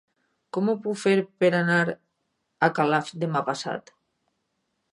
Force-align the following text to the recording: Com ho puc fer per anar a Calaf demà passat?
Com 0.55 0.69
ho 0.71 0.73
puc 0.85 0.95
fer 1.01 1.13
per 1.43 1.51
anar 1.57 1.77
a 1.91 2.71
Calaf 2.79 3.13
demà 3.25 3.45
passat? 3.51 3.93